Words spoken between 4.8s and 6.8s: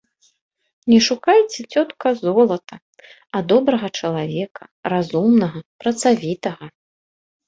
разумнага, працавітага.